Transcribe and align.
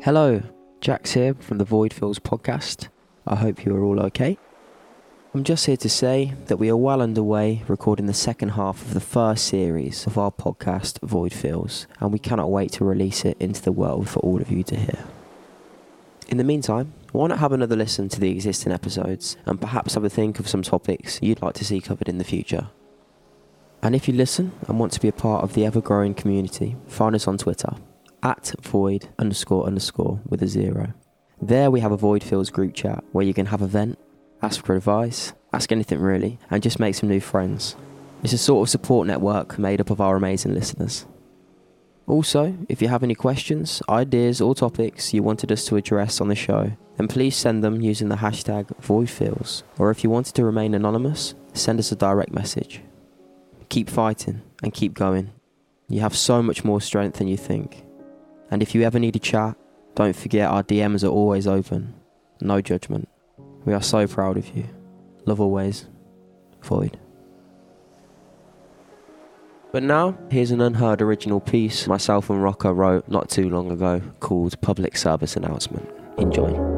Hello, 0.00 0.40
Jax 0.80 1.14
here 1.14 1.34
from 1.34 1.58
the 1.58 1.64
Void 1.64 1.92
Fills 1.92 2.20
podcast. 2.20 2.86
I 3.26 3.34
hope 3.34 3.64
you 3.64 3.74
are 3.74 3.82
all 3.82 3.98
okay. 4.02 4.38
I'm 5.34 5.42
just 5.42 5.66
here 5.66 5.76
to 5.76 5.88
say 5.88 6.34
that 6.46 6.58
we 6.58 6.70
are 6.70 6.76
well 6.76 7.02
underway 7.02 7.64
recording 7.66 8.06
the 8.06 8.14
second 8.14 8.50
half 8.50 8.80
of 8.80 8.94
the 8.94 9.00
first 9.00 9.46
series 9.46 10.06
of 10.06 10.16
our 10.16 10.30
podcast, 10.30 11.00
Void 11.02 11.32
Fills, 11.32 11.88
and 11.98 12.12
we 12.12 12.20
cannot 12.20 12.48
wait 12.48 12.70
to 12.74 12.84
release 12.84 13.24
it 13.24 13.36
into 13.40 13.60
the 13.60 13.72
world 13.72 14.08
for 14.08 14.20
all 14.20 14.40
of 14.40 14.52
you 14.52 14.62
to 14.62 14.76
hear. 14.76 15.04
In 16.28 16.36
the 16.36 16.44
meantime, 16.44 16.92
why 17.10 17.26
not 17.26 17.40
have 17.40 17.52
another 17.52 17.74
listen 17.74 18.08
to 18.10 18.20
the 18.20 18.30
existing 18.30 18.70
episodes 18.70 19.36
and 19.46 19.60
perhaps 19.60 19.94
have 19.94 20.04
a 20.04 20.08
think 20.08 20.38
of 20.38 20.48
some 20.48 20.62
topics 20.62 21.18
you'd 21.20 21.42
like 21.42 21.54
to 21.54 21.64
see 21.64 21.80
covered 21.80 22.08
in 22.08 22.18
the 22.18 22.24
future? 22.24 22.68
And 23.82 23.96
if 23.96 24.06
you 24.06 24.14
listen 24.14 24.52
and 24.68 24.78
want 24.78 24.92
to 24.92 25.00
be 25.00 25.08
a 25.08 25.12
part 25.12 25.42
of 25.42 25.54
the 25.54 25.66
ever 25.66 25.80
growing 25.80 26.14
community, 26.14 26.76
find 26.86 27.16
us 27.16 27.26
on 27.26 27.36
Twitter 27.36 27.74
at 28.22 28.54
void 28.60 29.08
underscore 29.18 29.66
underscore 29.66 30.20
with 30.28 30.42
a 30.42 30.46
zero. 30.48 30.94
There 31.40 31.70
we 31.70 31.80
have 31.80 31.92
a 31.92 31.96
Void 31.96 32.24
Fills 32.24 32.50
group 32.50 32.74
chat 32.74 33.04
where 33.12 33.24
you 33.24 33.32
can 33.32 33.46
have 33.46 33.62
a 33.62 33.66
vent, 33.66 33.98
ask 34.42 34.64
for 34.64 34.74
advice, 34.74 35.32
ask 35.52 35.70
anything 35.70 36.00
really, 36.00 36.38
and 36.50 36.62
just 36.62 36.80
make 36.80 36.94
some 36.94 37.08
new 37.08 37.20
friends. 37.20 37.76
It's 38.24 38.32
a 38.32 38.38
sort 38.38 38.66
of 38.66 38.70
support 38.70 39.06
network 39.06 39.58
made 39.58 39.80
up 39.80 39.90
of 39.90 40.00
our 40.00 40.16
amazing 40.16 40.54
listeners. 40.54 41.06
Also, 42.08 42.56
if 42.68 42.82
you 42.82 42.88
have 42.88 43.02
any 43.02 43.14
questions, 43.14 43.82
ideas, 43.88 44.40
or 44.40 44.54
topics 44.54 45.14
you 45.14 45.22
wanted 45.22 45.52
us 45.52 45.64
to 45.66 45.76
address 45.76 46.20
on 46.20 46.28
the 46.28 46.34
show, 46.34 46.72
then 46.96 47.06
please 47.06 47.36
send 47.36 47.62
them 47.62 47.80
using 47.80 48.08
the 48.08 48.16
hashtag 48.16 48.66
VoidFeels. 48.80 49.62
Or 49.78 49.90
if 49.90 50.02
you 50.02 50.10
wanted 50.10 50.34
to 50.34 50.44
remain 50.44 50.74
anonymous, 50.74 51.34
send 51.52 51.78
us 51.78 51.92
a 51.92 51.96
direct 51.96 52.32
message. 52.32 52.80
Keep 53.68 53.90
fighting 53.90 54.42
and 54.62 54.74
keep 54.74 54.94
going. 54.94 55.30
You 55.88 56.00
have 56.00 56.16
so 56.16 56.42
much 56.42 56.64
more 56.64 56.80
strength 56.80 57.18
than 57.18 57.28
you 57.28 57.36
think. 57.36 57.84
And 58.50 58.62
if 58.62 58.74
you 58.74 58.82
ever 58.82 58.98
need 58.98 59.16
a 59.16 59.18
chat, 59.18 59.56
don't 59.94 60.16
forget 60.16 60.48
our 60.48 60.62
DMs 60.62 61.04
are 61.04 61.08
always 61.08 61.46
open. 61.46 61.94
No 62.40 62.60
judgment. 62.60 63.08
We 63.64 63.74
are 63.74 63.82
so 63.82 64.06
proud 64.06 64.36
of 64.36 64.56
you. 64.56 64.64
Love 65.26 65.40
always. 65.40 65.86
Void. 66.62 66.98
But 69.70 69.82
now, 69.82 70.16
here's 70.30 70.50
an 70.50 70.62
unheard 70.62 71.02
original 71.02 71.40
piece 71.40 71.86
myself 71.86 72.30
and 72.30 72.42
Rocco 72.42 72.72
wrote 72.72 73.06
not 73.08 73.28
too 73.28 73.50
long 73.50 73.70
ago 73.70 74.00
called 74.20 74.58
Public 74.62 74.96
Service 74.96 75.36
Announcement. 75.36 75.88
Enjoy. 76.16 76.77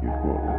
You've 0.00 0.12
got 0.12 0.57